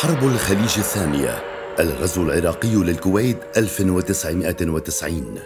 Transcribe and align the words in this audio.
حرب 0.00 0.24
الخليج 0.24 0.78
الثانية 0.78 1.42
الغزو 1.80 2.22
العراقي 2.22 2.74
للكويت 2.74 3.38
1990 3.56 5.38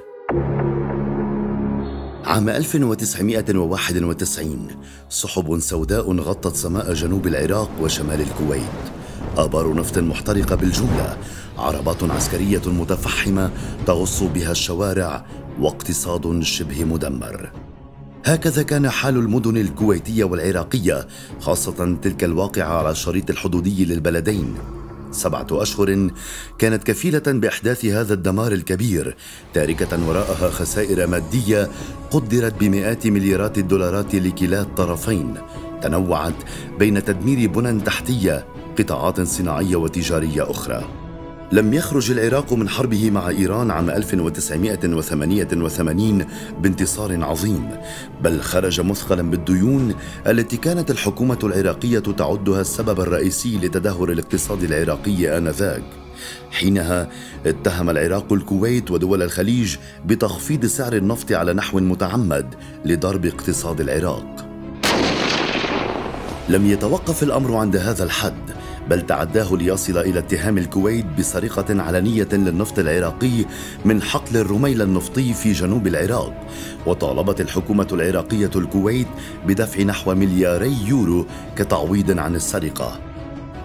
عام 2.24 2.48
1991 2.48 4.68
سحب 5.08 5.58
سوداء 5.58 6.16
غطت 6.16 6.56
سماء 6.56 6.92
جنوب 6.92 7.26
العراق 7.26 7.70
وشمال 7.80 8.20
الكويت. 8.20 8.62
آبار 9.36 9.74
نفط 9.74 9.98
محترقة 9.98 10.56
بالجملة 10.56 11.16
عربات 11.58 12.02
عسكرية 12.02 12.62
متفحمة 12.66 13.50
تغص 13.86 14.22
بها 14.22 14.50
الشوارع 14.50 15.24
واقتصاد 15.60 16.42
شبه 16.42 16.84
مدمر. 16.84 17.52
هكذا 18.28 18.62
كان 18.62 18.90
حال 18.90 19.16
المدن 19.16 19.56
الكويتية 19.56 20.24
والعراقية 20.24 21.06
خاصة 21.40 21.96
تلك 22.02 22.24
الواقعة 22.24 22.78
على 22.78 22.90
الشريط 22.90 23.30
الحدودي 23.30 23.84
للبلدين. 23.84 24.54
سبعة 25.10 25.46
أشهر 25.52 26.10
كانت 26.58 26.84
كفيلة 26.84 27.22
بأحداث 27.26 27.84
هذا 27.84 28.14
الدمار 28.14 28.52
الكبير. 28.52 29.16
تاركة 29.54 30.08
وراءها 30.08 30.50
خسائر 30.50 31.06
مادية 31.06 31.68
قدرت 32.10 32.54
بمئات 32.60 33.06
مليارات 33.06 33.58
الدولارات 33.58 34.14
لكلا 34.14 34.60
الطرفين. 34.60 35.34
تنوعت 35.82 36.36
بين 36.78 37.04
تدمير 37.04 37.50
بنى 37.50 37.80
تحتية 37.80 38.46
قطاعات 38.78 39.20
صناعية 39.20 39.76
وتجارية 39.76 40.50
أخرى. 40.50 41.07
لم 41.52 41.74
يخرج 41.74 42.10
العراق 42.10 42.52
من 42.52 42.68
حربه 42.68 43.10
مع 43.10 43.28
إيران 43.28 43.70
عام 43.70 43.90
1988 43.90 46.24
بانتصار 46.60 47.24
عظيم، 47.24 47.68
بل 48.22 48.40
خرج 48.40 48.80
مثقلا 48.80 49.30
بالديون 49.30 49.94
التي 50.26 50.56
كانت 50.56 50.90
الحكومة 50.90 51.38
العراقية 51.42 51.98
تعدها 51.98 52.60
السبب 52.60 53.00
الرئيسي 53.00 53.58
لتدهور 53.58 54.12
الاقتصاد 54.12 54.62
العراقي 54.62 55.38
آنذاك. 55.38 55.84
حينها 56.50 57.08
اتهم 57.46 57.90
العراق 57.90 58.32
الكويت 58.32 58.90
ودول 58.90 59.22
الخليج 59.22 59.76
بتخفيض 60.06 60.66
سعر 60.66 60.92
النفط 60.92 61.32
على 61.32 61.52
نحو 61.52 61.80
متعمد 61.80 62.54
لضرب 62.84 63.26
اقتصاد 63.26 63.80
العراق. 63.80 64.48
لم 66.48 66.66
يتوقف 66.66 67.22
الأمر 67.22 67.56
عند 67.56 67.76
هذا 67.76 68.04
الحد 68.04 68.50
بل 68.90 69.06
تعداه 69.06 69.56
ليصل 69.56 69.98
إلى 69.98 70.18
اتهام 70.18 70.58
الكويت 70.58 71.06
بسرقة 71.18 71.82
علنية 71.82 72.28
للنفط 72.32 72.78
العراقي 72.78 73.44
من 73.84 74.02
حقل 74.02 74.36
الرميل 74.36 74.82
النفطي 74.82 75.34
في 75.34 75.52
جنوب 75.52 75.86
العراق. 75.86 76.46
وطالبت 76.86 77.40
الحكومة 77.40 77.88
العراقية 77.92 78.50
الكويت 78.56 79.08
بدفع 79.46 79.82
نحو 79.82 80.14
ملياري 80.14 80.76
يورو 80.86 81.26
كتعويض 81.56 82.18
عن 82.18 82.34
السرقة. 82.34 83.07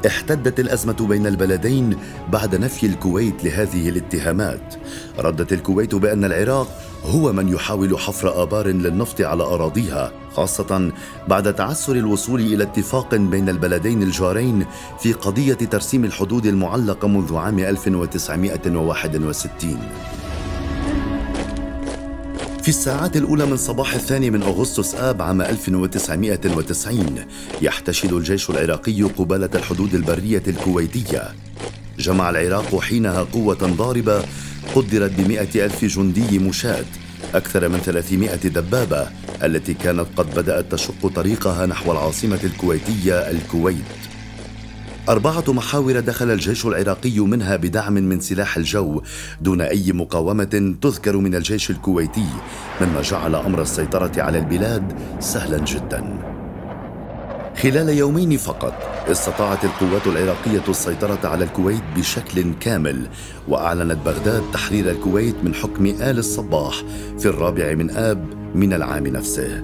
احتدت 0.08 0.60
الأزمة 0.60 1.08
بين 1.10 1.28
البلدين 1.28 1.98
بعد 2.32 2.56
نفي 2.56 2.86
الكويت 2.86 3.44
لهذه 3.44 3.90
الاتهامات. 3.90 4.76
ردت 5.20 5.54
الكويت 5.54 5.96
بأن 5.96 6.26
العراق 6.26 6.68
هو 7.06 7.34
من 7.34 7.54
يحاول 7.54 8.00
حفر 8.00 8.44
آبار 8.44 8.68
للنفط 8.68 9.22
على 9.22 9.44
أراضيها 9.44 10.12
خاصة 10.36 10.92
بعد 11.28 11.54
تعسر 11.54 11.96
الوصول 11.96 12.42
إلى 12.42 12.64
اتفاق 12.64 13.16
بين 13.16 13.50
البلدين 13.50 14.04
الجارين 14.04 14.66
في 15.00 15.14
قضية 15.14 15.54
ترسيم 15.54 16.06
الحدود 16.06 16.46
المعلقة 16.46 17.08
منذ 17.08 17.36
عام 17.36 17.60
1961 17.60 19.78
في 22.64 22.70
الساعات 22.70 23.18
الأولى 23.18 23.46
من 23.46 23.58
صباح 23.58 23.94
الثاني 23.94 24.30
من 24.30 24.44
أغسطس 24.44 24.96
آب 24.96 25.22
عام 25.22 25.42
1990 25.42 27.26
يحتشد 27.62 28.14
الجيش 28.14 28.50
العراقي 28.50 29.02
قبالة 29.02 29.50
الحدود 29.56 29.96
البرية 29.96 30.44
الكويتية. 30.48 31.36
جمع 32.00 32.30
العراق 32.30 32.80
حينها 32.80 33.24
قوة 33.24 33.54
ضاربة 33.54 34.24
قدرت 34.76 35.12
بمئة 35.12 35.66
ألف 35.66 35.86
جندي 35.86 36.40
مشاة 36.40 36.86
أكثر 37.34 37.70
من 37.70 37.78
300 37.78 38.36
دبابة 38.36 39.08
التي 39.44 39.74
كانت 39.74 40.08
قد 40.18 40.36
بدأت 40.36 40.72
تشق 40.72 41.08
طريقها 41.16 41.66
نحو 41.66 41.92
العاصمة 41.92 42.40
الكويتية 42.44 43.14
الكويت. 43.14 44.13
أربعة 45.10 45.44
محاور 45.48 46.00
دخل 46.00 46.32
الجيش 46.32 46.66
العراقي 46.66 47.20
منها 47.20 47.56
بدعم 47.56 47.94
من 47.94 48.20
سلاح 48.20 48.58
الجو 48.58 49.02
دون 49.42 49.62
أي 49.62 49.92
مقاومة 49.92 50.76
تذكر 50.82 51.18
من 51.18 51.36
الجيش 51.36 51.70
الكويتي 51.70 52.28
مما 52.82 53.02
جعل 53.02 53.36
أمر 53.36 53.62
السيطرة 53.62 54.12
على 54.18 54.40
البلاد 54.40 54.94
سهلا 55.20 55.58
جدا. 55.58 56.18
خلال 57.58 57.90
يومين 57.90 58.38
فقط 58.38 58.74
استطاعت 59.08 59.66
القوات 59.66 60.08
العراقية 60.08 60.70
السيطرة 60.70 61.20
على 61.24 61.44
الكويت 61.44 61.84
بشكل 61.96 62.54
كامل 62.60 63.08
وأعلنت 63.48 63.98
بغداد 64.06 64.44
تحرير 64.54 64.92
الكويت 64.92 65.36
من 65.44 65.54
حكم 65.54 65.86
آل 65.86 66.18
الصباح 66.20 66.84
في 67.20 67.26
الرابع 67.26 67.74
من 67.74 67.90
آب 67.90 68.28
من 68.56 68.74
العام 68.74 69.08
نفسه. 69.08 69.64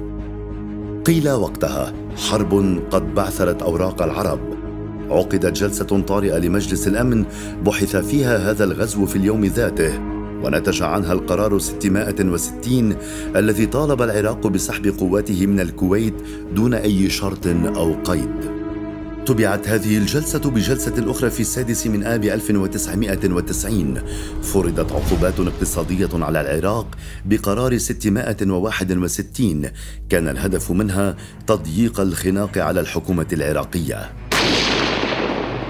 قيل 1.05 1.29
وقتها 1.29 1.93
حرب 2.29 2.81
قد 2.91 3.15
بعثرت 3.15 3.61
أوراق 3.61 4.01
العرب 4.01 4.48
عقدت 5.09 5.57
جلسة 5.57 6.01
طارئة 6.01 6.37
لمجلس 6.37 6.87
الأمن 6.87 7.25
بحث 7.65 7.95
فيها 7.95 8.51
هذا 8.51 8.63
الغزو 8.63 9.05
في 9.05 9.15
اليوم 9.15 9.45
ذاته 9.45 9.99
ونتج 10.43 10.81
عنها 10.81 11.13
القرار 11.13 11.59
660 11.59 12.95
الذي 13.35 13.65
طالب 13.65 14.01
العراق 14.01 14.47
بسحب 14.47 14.87
قواته 14.99 15.45
من 15.45 15.59
الكويت 15.59 16.13
دون 16.55 16.73
أي 16.73 17.09
شرط 17.09 17.47
أو 17.47 17.93
قيد. 17.93 18.59
تبعت 19.25 19.67
هذه 19.67 19.97
الجلسة 19.97 20.39
بجلسة 20.39 21.11
أخرى 21.11 21.29
في 21.29 21.39
السادس 21.39 21.87
من 21.87 22.03
آب 22.03 22.23
1990 22.23 24.01
فرضت 24.43 24.91
عقوبات 24.91 25.39
اقتصادية 25.39 26.09
على 26.13 26.41
العراق 26.41 26.87
بقرار 27.25 27.77
661 27.77 29.69
كان 30.09 30.27
الهدف 30.27 30.71
منها 30.71 31.15
تضييق 31.47 31.99
الخناق 31.99 32.57
على 32.57 32.79
الحكومة 32.79 33.27
العراقية. 33.33 34.28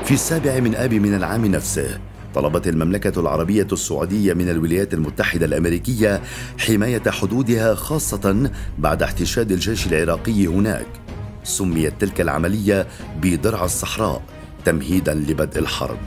في 0.09 0.15
السابع 0.15 0.59
من 0.59 0.75
آب 0.75 0.93
من 0.93 1.13
العام 1.15 1.45
نفسه 1.45 1.99
طلبت 2.35 2.67
المملكة 2.67 3.19
العربية 3.19 3.67
السعودية 3.71 4.33
من 4.33 4.49
الولايات 4.49 4.93
المتحدة 4.93 5.45
الأمريكية 5.45 6.21
حماية 6.57 7.01
حدودها 7.07 7.75
خاصة 7.75 8.51
بعد 8.77 9.03
احتشاد 9.03 9.51
الجيش 9.51 9.87
العراقي 9.87 10.47
هناك. 10.47 10.87
سميت 11.43 11.93
تلك 11.99 12.21
العملية 12.21 12.87
بدرع 13.21 13.65
الصحراء 13.65 14.21
تمهيدا 14.65 15.13
لبدء 15.13 15.59
الحرب. 15.59 15.99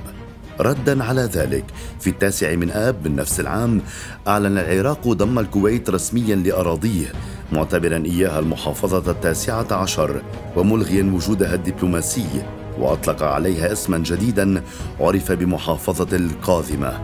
ردا 0.60 1.04
على 1.04 1.22
ذلك 1.22 1.64
في 2.00 2.10
التاسع 2.10 2.54
من 2.54 2.70
آب 2.70 3.08
من 3.08 3.16
نفس 3.16 3.40
العام 3.40 3.82
أعلن 4.28 4.58
العراق 4.58 5.08
ضم 5.08 5.38
الكويت 5.38 5.90
رسميا 5.90 6.36
لأراضيه 6.36 7.12
معتبرا 7.52 8.02
إياها 8.06 8.38
المحافظة 8.38 9.10
التاسعة 9.10 9.72
عشر 9.72 10.22
وملغيا 10.56 11.12
وجودها 11.14 11.54
الدبلوماسي 11.54 12.61
وأطلق 12.78 13.22
عليها 13.22 13.72
اسما 13.72 13.98
جديدا 13.98 14.62
عرف 15.00 15.32
بمحافظة 15.32 16.16
القاذمة. 16.16 17.00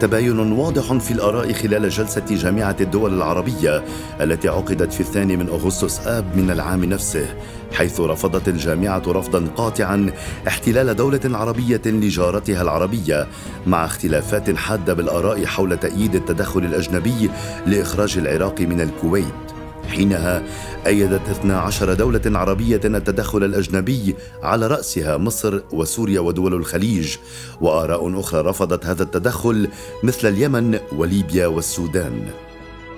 تباين 0.00 0.52
واضح 0.52 0.92
في 0.92 1.10
الآراء 1.10 1.52
خلال 1.52 1.88
جلسة 1.88 2.24
جامعة 2.30 2.76
الدول 2.80 3.14
العربية 3.14 3.84
التي 4.20 4.48
عقدت 4.48 4.92
في 4.92 5.00
الثاني 5.00 5.36
من 5.36 5.48
أغسطس 5.48 6.06
آب 6.06 6.36
من 6.36 6.50
العام 6.50 6.84
نفسه 6.84 7.26
حيث 7.72 8.00
رفضت 8.00 8.48
الجامعة 8.48 9.02
رفضا 9.06 9.46
قاطعا 9.56 10.10
احتلال 10.48 10.96
دولة 10.96 11.20
عربية 11.24 11.82
لجارتها 11.86 12.62
العربية 12.62 13.26
مع 13.66 13.84
اختلافات 13.84 14.56
حادة 14.56 14.94
بالآراء 14.94 15.46
حول 15.46 15.76
تأييد 15.76 16.14
التدخل 16.14 16.60
الأجنبي 16.60 17.30
لإخراج 17.66 18.18
العراق 18.18 18.60
من 18.60 18.80
الكويت. 18.80 19.57
حينها 19.86 20.42
أيدت 20.86 21.28
12 21.28 21.94
دولة 21.94 22.20
عربية 22.26 22.80
التدخل 22.84 23.44
الأجنبي 23.44 24.14
على 24.42 24.66
رأسها 24.66 25.16
مصر 25.16 25.60
وسوريا 25.72 26.20
ودول 26.20 26.54
الخليج. 26.54 27.16
وآراء 27.60 28.20
أخرى 28.20 28.40
رفضت 28.40 28.86
هذا 28.86 29.02
التدخل 29.02 29.68
مثل 30.02 30.28
اليمن 30.28 30.78
وليبيا 30.92 31.46
والسودان. 31.46 32.30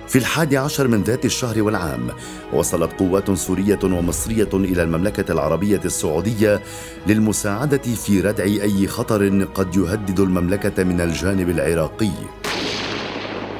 في 0.07 0.17
الحادي 0.17 0.57
عشر 0.57 0.87
من 0.87 1.03
ذات 1.03 1.25
الشهر 1.25 1.61
والعام 1.61 2.07
وصلت 2.53 2.91
قوات 2.99 3.31
سورية 3.31 3.79
ومصرية 3.83 4.49
إلى 4.53 4.83
المملكة 4.83 5.31
العربية 5.31 5.81
السعودية 5.85 6.61
للمساعدة 7.07 7.77
في 7.77 8.21
ردع 8.21 8.43
أي 8.43 8.87
خطر 8.87 9.43
قد 9.43 9.75
يهدد 9.75 10.19
المملكة 10.19 10.83
من 10.83 11.01
الجانب 11.01 11.49
العراقي. 11.49 12.11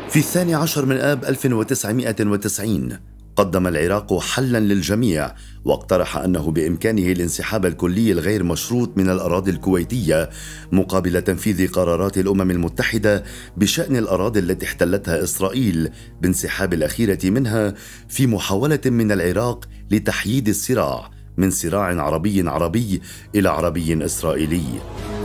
في 0.10 0.20
الثاني 0.20 0.56
عشر 0.56 0.86
من 0.86 0.98
آب 0.98 1.26
1990 1.26 3.11
قدم 3.36 3.68
العراق 3.68 4.20
حلا 4.20 4.58
للجميع 4.58 5.36
واقترح 5.66 6.18
أنه 6.18 6.52
بإمكانه 6.52 7.12
الانسحاب 7.12 7.66
الكلي 7.66 8.12
الغير 8.12 8.44
مشروط 8.44 8.98
من 8.98 9.10
الأراضي 9.10 9.52
الكويتية 9.52 10.30
مقابل 10.72 11.22
تنفيذ 11.22 11.72
قرارات 11.72 12.18
الأمم 12.18 12.52
المتحدة 12.52 13.24
بشأن 13.58 13.96
الأراضي 13.96 14.40
التي 14.40 14.66
احتلتها 14.66 15.24
إسرائيل 15.24 15.90
بانسحاب 16.22 16.74
الأخيرة 16.74 17.20
منها 17.24 17.74
في 18.08 18.28
محاولة 18.28 18.82
من 18.86 19.12
العراق 19.12 19.66
لتحييد 19.92 20.48
الصراع 20.48 21.12
من 21.38 21.52
صراع 21.52 22.02
عربي 22.02 22.50
عربي 22.50 23.02
إلى 23.36 23.50
عربي 23.50 24.06
إسرائيلي. 24.06 24.64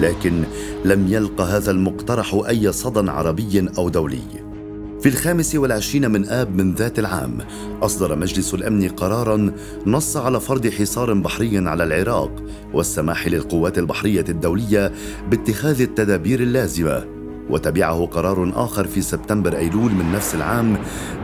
لكن 0.01 0.45
لم 0.85 1.13
يلق 1.13 1.41
هذا 1.41 1.71
المقترح 1.71 2.35
أي 2.49 2.73
صدى 2.73 3.11
عربي 3.11 3.69
أو 3.79 3.89
دولي. 3.89 4.46
في 5.07 5.13
الخامس 5.13 5.55
والعشرين 5.55 6.11
من 6.11 6.29
آب 6.29 6.57
من 6.57 6.75
ذات 6.75 6.99
العام 6.99 7.39
أصدر 7.83 8.17
مجلس 8.17 8.55
الأمن 8.55 8.89
قرارا 8.89 9.53
نص 9.87 10.17
على 10.17 10.41
فرض 10.41 10.67
حصار 10.67 11.15
بحري 11.15 11.59
على 11.69 11.85
العراق 11.85 12.43
والسماح 12.73 13.27
للقوات 13.27 13.79
البحرية 13.79 14.25
الدولية 14.29 14.93
باتخاذ 15.31 15.81
التدابير 15.81 16.41
اللازمة. 16.41 17.05
وتبعه 17.51 18.07
قرار 18.07 18.53
آخر 18.65 18.87
في 18.87 19.03
سبتمبر 19.03 19.57
أيلول 19.57 19.93
من 19.93 20.13
نفس 20.13 20.35
العام 20.35 20.77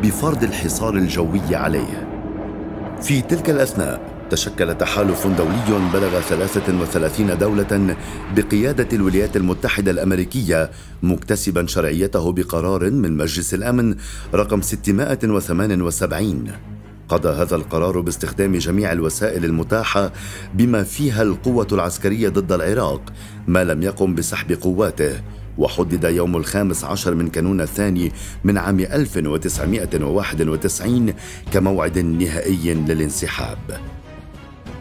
بفرض 0.03 0.43
الحصار 0.43 0.97
الجوي 0.97 1.55
عليه. 1.57 2.09
في 3.01 3.21
تلك 3.21 3.51
الأثناء 3.51 4.12
تشكل 4.33 4.75
تحالف 4.75 5.27
دولي 5.27 5.91
بلغ 5.93 6.21
33 6.21 7.39
دولة 7.39 7.97
بقيادة 8.37 8.89
الولايات 8.93 9.37
المتحدة 9.37 9.91
الأمريكية 9.91 10.71
مكتسبا 11.03 11.67
شرعيته 11.67 12.33
بقرار 12.33 12.91
من 12.91 13.17
مجلس 13.17 13.55
الأمن 13.55 13.95
رقم 14.35 14.63
678 14.63 16.53
قضى 17.09 17.29
هذا 17.29 17.57
القرار 17.57 18.01
باستخدام 18.01 18.57
جميع 18.57 18.93
الوسائل 18.93 19.45
المتاحة 19.45 20.13
بما 20.55 20.83
فيها 20.83 21.23
القوة 21.23 21.67
العسكرية 21.73 22.29
ضد 22.29 22.53
العراق 22.53 23.13
ما 23.47 23.65
لم 23.65 23.83
يقم 23.83 24.15
بسحب 24.15 24.53
قواته 24.53 25.21
وحدد 25.59 26.05
يوم 26.05 26.37
الخامس 26.37 26.85
عشر 26.85 27.15
من 27.15 27.29
كانون 27.29 27.61
الثاني 27.61 28.13
من 28.45 28.59
عام 28.59 28.81
1991 28.81 31.15
كموعد 31.53 31.99
نهائي 31.99 32.75
للانسحاب. 32.75 33.59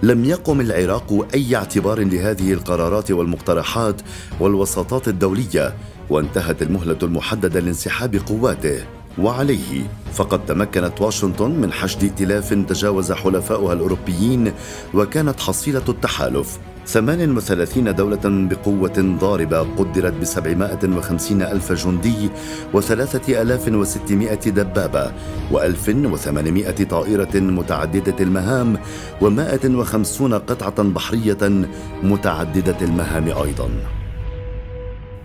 لم 0.04 0.26
يقم 0.26 0.62
العراق 0.62 1.28
أي 1.34 1.56
اعتبار 1.56 2.00
لهذه 2.00 2.54
القرارات 2.54 3.12
والمقترحات 3.12 4.02
والوساطات 4.40 5.08
الدولية 5.08 5.74
وانتهت 6.10 6.62
المهلة 6.62 6.98
المحددة 7.04 7.60
لانسحاب 7.60 8.16
قواته. 8.16 8.84
وعليه 9.18 9.92
فقد 10.14 10.46
تمكنت 10.46 11.02
واشنطن 11.02 11.52
من 11.52 11.74
حشد 11.74 12.04
ائتلاف 12.04 12.54
تجاوز 12.54 13.12
حلفاؤها 13.12 13.74
الأوروبيين 13.74 14.54
وكانت 14.94 15.40
حصيلة 15.40 15.84
التحالف. 15.90 16.60
38 16.86 17.96
دولة 17.96 18.20
بقوة 18.24 19.18
ضاربة 19.22 19.60
قدرت 19.60 20.14
ب 20.14 20.24
750 20.24 21.42
ألف 21.42 21.72
جندي 21.72 22.30
و3600 22.74 24.50
دبابة 24.50 25.12
و1800 25.52 26.84
طائرة 26.90 27.36
متعددة 27.36 28.16
المهام 28.20 28.78
و150 29.22 30.22
قطعة 30.22 30.84
بحرية 30.84 31.68
متعددة 32.04 32.78
المهام 32.82 33.28
أيضاً. 33.28 33.70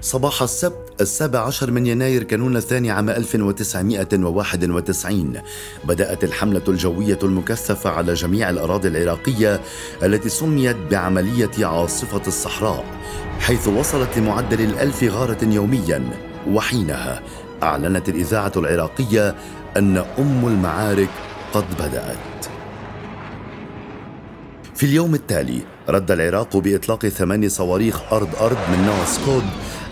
صباح 0.00 0.42
السبت 0.42 0.85
السابع 1.00 1.40
عشر 1.40 1.70
من 1.70 1.86
يناير 1.86 2.22
كانون 2.22 2.56
الثاني 2.56 2.90
عام 2.90 3.10
1991 3.10 5.40
بدأت 5.84 6.24
الحملة 6.24 6.62
الجوية 6.68 7.18
المكثفة 7.22 7.90
على 7.90 8.14
جميع 8.14 8.50
الأراضي 8.50 8.88
العراقية 8.88 9.60
التي 10.02 10.28
سميت 10.28 10.76
بعملية 10.90 11.66
عاصفة 11.66 12.22
الصحراء 12.26 12.84
حيث 13.40 13.68
وصلت 13.68 14.18
لمعدل 14.18 14.60
الألف 14.60 15.04
غارة 15.04 15.44
يوميا. 15.44 16.10
وحينها 16.48 17.22
أعلنت 17.62 18.08
الإذاعة 18.08 18.52
العراقية 18.56 19.34
أن 19.76 19.96
أم 19.96 20.48
المعارك 20.48 21.10
قد 21.52 21.64
بدأت. 21.78 22.55
في 24.76 24.86
اليوم 24.86 25.14
التالي 25.14 25.60
رد 25.88 26.10
العراق 26.10 26.56
بإطلاق 26.56 27.08
ثماني 27.08 27.48
صواريخ 27.48 28.12
أرض 28.12 28.28
أرض 28.40 28.56
من 28.72 28.86
نوع 28.86 29.04
سكود 29.04 29.42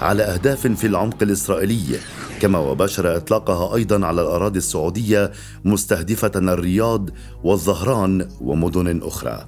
على 0.01 0.23
أهداف 0.23 0.67
في 0.67 0.87
العمق 0.87 1.23
الإسرائيلي 1.23 1.99
كما 2.41 2.59
وباشر 2.59 3.17
إطلاقها 3.17 3.77
أيضا 3.77 4.07
على 4.07 4.23
الأراضي 4.23 4.59
السعودية 4.59 5.33
مستهدفة 5.65 6.33
الرياض 6.37 7.11
والظهران 7.45 8.29
ومدن 8.41 9.01
أخرى. 9.03 9.47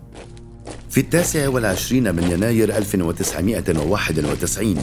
في 0.90 1.00
التاسع 1.00 1.48
والعشرين 1.48 2.14
من 2.14 2.22
يناير 2.22 2.76
1991 2.76 4.76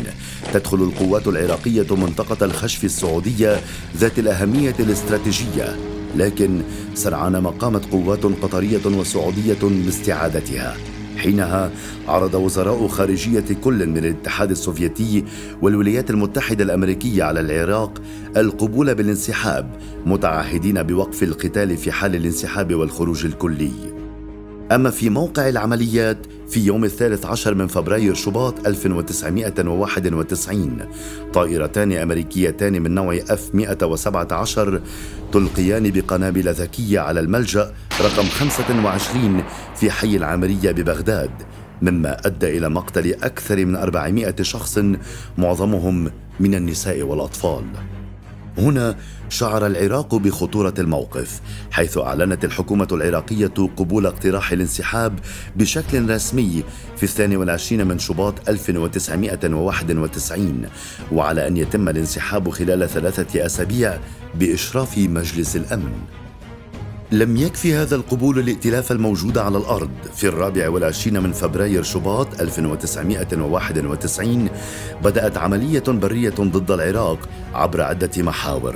تدخل 0.54 0.78
القوات 0.78 1.28
العراقية 1.28 1.96
منطقة 1.96 2.46
الخشف 2.46 2.84
السعودية 2.84 3.62
ذات 3.98 4.20
الأهمية 4.20 4.76
الاستراتيجية. 4.80 5.93
لكن 6.16 6.62
سرعان 6.94 7.38
ما 7.38 7.50
قامت 7.50 7.86
قوات 7.92 8.26
قطرية 8.26 8.86
وسعودية 8.86 9.58
باستعادتها. 9.62 10.78
حينها 11.18 11.72
عرض 12.08 12.34
وزراء 12.34 12.88
خارجية 12.88 13.46
كل 13.64 13.88
من 13.88 13.98
الاتحاد 13.98 14.52
السوفيتي 14.52 15.24
والولايات 15.62 16.10
المتحدة 16.10 16.64
الأمريكية 16.64 17.24
على 17.24 17.40
العراق 17.40 18.02
القبول 18.38 18.96
بالانسحاب 18.96 19.70
متعهدين 20.06 20.84
بوقف 20.84 21.24
القتال 21.24 21.78
في 21.78 21.92
حال 21.92 22.16
الانسحاب 22.16 22.74
والخروج 22.76 23.26
الكلي. 23.26 23.72
أما 24.72 24.90
في 24.90 25.10
موقع 25.10 25.50
العمليات 25.50 26.18
في 26.54 26.66
يوم 26.66 26.84
الثالث 26.84 27.26
عشر 27.26 27.56
من 27.56 27.68
فبراير 27.68 28.14
شباط 28.14 28.68
1991 28.68 30.78
طائرتان 31.34 31.92
أمريكيتان 31.92 32.82
من 32.82 32.92
نوع 32.92 33.20
F-117 33.20 34.60
تلقيان 35.32 35.92
بقنابل 35.92 36.50
ذكية 36.50 37.00
على 37.00 37.20
الملجأ 37.20 37.74
رقم 38.02 38.24
25 38.24 39.44
في 39.76 39.92
حي 39.92 40.16
العامرية 40.16 40.72
ببغداد 40.72 41.32
مما 41.82 42.28
أدى 42.28 42.58
إلى 42.58 42.70
مقتل 42.70 43.14
أكثر 43.24 43.66
من 43.66 43.76
400 43.76 44.36
شخص 44.42 44.80
معظمهم 45.38 46.12
من 46.40 46.56
النساء 46.56 47.02
والأطفال. 47.02 47.64
هنا 48.58 48.96
شعر 49.30 49.66
العراق 49.66 50.16
بخطورة 50.16 50.74
الموقف 50.80 51.42
حيث 51.72 51.98
أعلنت 51.98 52.46
الحكومة 52.46 52.88
العراقية 52.92 53.52
قبول 53.78 54.06
اقتراح 54.06 54.52
الانسحاب 54.52 55.20
بشكل 55.56 56.10
رسمي 56.10 56.64
في 56.98 57.04
الثاني 57.04 57.38
والعشرين 57.38 57.88
من 57.88 58.00
شباط 58.00 58.50
1991 58.50 60.66
وعلى 61.12 61.48
أن 61.48 61.58
يتم 61.58 61.90
الانسحاب 61.90 62.50
خلال 62.50 62.90
ثلاثة 62.90 63.46
أسابيع 63.46 63.98
بإشراف 64.36 64.98
مجلس 64.98 65.56
الأمن. 65.56 65.92
لم 67.14 67.38
يكفي 67.38 67.76
هذا 67.76 67.96
القبول 67.96 68.40
الائتلاف 68.40 68.92
الموجود 68.92 69.38
على 69.38 69.58
الأرض. 69.58 69.90
في 70.16 70.28
الرابع 70.28 70.70
والعشرين 70.70 71.24
من 71.24 71.32
فبراير 71.32 71.84
شباط 71.84 72.42
1991 72.42 74.50
بدأت 75.04 75.38
عملية 75.38 75.84
برية 75.88 76.34
ضد 76.40 76.72
العراق 76.72 77.20
عبر 77.54 77.82
عدة 77.82 78.10
محاور. 78.18 78.76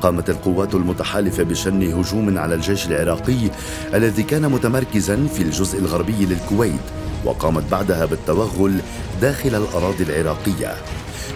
قامت 0.00 0.30
القوات 0.30 0.74
المتحالفة 0.74 1.42
بشن 1.42 1.82
هجوم 1.82 2.38
على 2.38 2.54
الجيش 2.54 2.86
العراقي 2.86 3.50
الذي 3.94 4.22
كان 4.22 4.50
متمركزا 4.50 5.26
في 5.26 5.42
الجزء 5.42 5.78
الغربي 5.78 6.26
للكويت 6.26 6.80
وقامت 7.24 7.70
بعدها 7.70 8.04
بالتوغل 8.04 8.74
داخل 9.20 9.54
الأراضي 9.54 10.04
العراقية. 10.04 10.74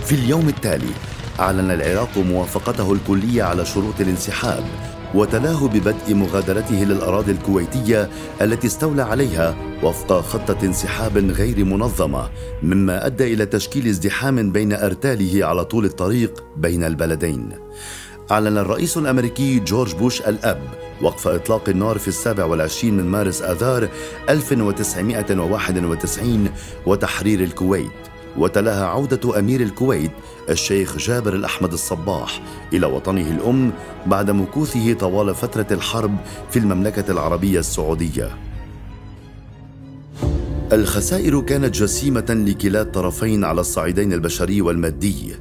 في 0.04 0.14
اليوم 0.14 0.48
التالي 0.48 0.92
أعلن 1.40 1.70
العراق 1.70 2.18
موافقته 2.18 2.92
الكلية 2.92 3.42
على 3.42 3.64
شروط 3.64 4.00
الانسحاب 4.00 4.64
وتلاه 5.14 5.68
ببدء 5.68 6.14
مغادرته 6.14 6.84
للأراضي 6.84 7.32
الكويتية 7.32 8.10
التي 8.42 8.66
استولى 8.66 9.02
عليها 9.02 9.56
وفق 9.82 10.20
خطة 10.20 10.64
انسحاب 10.64 11.18
غير 11.18 11.64
منظمة 11.64 12.30
مما 12.62 13.06
أدى 13.06 13.34
إلى 13.34 13.46
تشكيل 13.46 13.86
ازدحام 13.86 14.52
بين 14.52 14.72
أرتاله 14.72 15.46
على 15.46 15.64
طول 15.64 15.84
الطريق 15.84 16.44
بين 16.56 16.84
البلدين. 16.84 17.48
أعلن 18.30 18.58
الرئيس 18.58 18.96
الأمريكي 18.96 19.58
جورج 19.58 19.94
بوش 19.94 20.20
الأب 20.20 20.62
وقف 21.02 21.28
إطلاق 21.28 21.68
النار 21.68 21.98
في 21.98 22.08
السابع 22.08 22.44
والعشرين 22.44 22.96
من 22.96 23.04
مارس 23.04 23.42
آذار 23.42 23.88
1991 24.28 26.48
وتحرير 26.86 27.40
الكويت. 27.40 28.11
وتلاها 28.36 28.86
عودة 28.86 29.38
أمير 29.38 29.60
الكويت 29.60 30.10
الشيخ 30.50 30.96
جابر 30.96 31.34
الأحمد 31.34 31.72
الصباح 31.72 32.42
إلى 32.72 32.86
وطنه 32.86 33.30
الأم 33.30 33.72
بعد 34.06 34.30
مكوثه 34.30 34.92
طوال 34.92 35.34
فترة 35.34 35.66
الحرب 35.70 36.16
في 36.50 36.58
المملكة 36.58 37.12
العربية 37.12 37.58
السعودية. 37.58 38.30
الخسائر 40.72 41.40
كانت 41.40 41.74
جسيمة 41.74 42.26
لكلا 42.28 42.80
الطرفين 42.80 43.44
على 43.44 43.60
الصعيدين 43.60 44.12
البشري 44.12 44.60
والمادي 44.62 45.34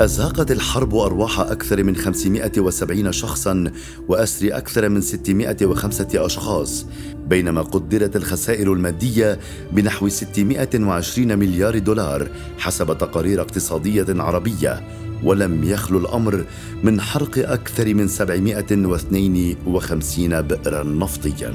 أزهقت 0.00 0.50
الحرب 0.50 0.94
أرواح 0.94 1.40
أكثر 1.40 1.82
من 1.82 1.96
570 1.96 3.12
شخصا 3.12 3.72
وأسر 4.08 4.56
أكثر 4.56 4.88
من 4.88 5.00
605 5.00 6.26
أشخاص 6.26 6.86
بينما 7.26 7.62
قدرت 7.62 8.16
الخسائر 8.16 8.72
المادية 8.72 9.38
بنحو 9.72 10.08
620 10.08 11.38
مليار 11.38 11.78
دولار 11.78 12.28
حسب 12.58 12.98
تقارير 12.98 13.40
اقتصادية 13.40 14.06
عربية 14.08 14.88
ولم 15.24 15.64
يخلو 15.64 15.98
الأمر 15.98 16.44
من 16.82 17.00
حرق 17.00 17.38
أكثر 17.38 17.94
من 17.94 18.08
752 18.08 20.42
بئرا 20.42 20.82
نفطيا. 20.82 21.54